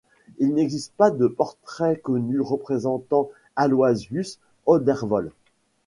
[0.39, 5.29] Il n'existe pas de portrait connu représentant Aloysius Odervole.